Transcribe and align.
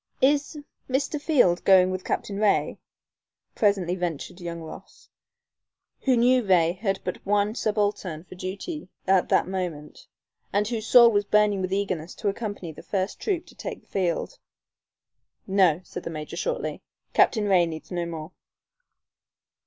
"Is 0.19 0.57
Mr. 0.89 1.21
Field 1.21 1.63
going 1.63 1.91
with 1.91 2.03
Captain 2.03 2.39
Ray?" 2.39 2.79
presently 3.53 3.93
ventured 3.93 4.41
young 4.41 4.59
Ross, 4.61 5.09
who 5.99 6.17
knew 6.17 6.43
Ray 6.43 6.71
had 6.71 6.99
but 7.03 7.23
one 7.23 7.53
subaltern 7.53 8.23
for 8.23 8.33
duty 8.33 8.89
at 9.05 9.29
the 9.29 9.43
moment, 9.43 10.07
and 10.51 10.67
whose 10.67 10.87
soul 10.87 11.11
was 11.11 11.23
burning 11.25 11.61
with 11.61 11.71
eagerness 11.71 12.15
to 12.15 12.29
accompany 12.29 12.71
the 12.71 12.81
first 12.81 13.19
troop 13.19 13.45
to 13.45 13.53
take 13.53 13.81
the 13.81 13.87
field. 13.89 14.39
"No," 15.45 15.81
said 15.83 16.01
the 16.01 16.09
major, 16.09 16.35
shortly. 16.35 16.81
"Captain 17.13 17.45
Ray 17.47 17.67
needs 17.67 17.91
no 17.91 18.07
more." 18.07 18.31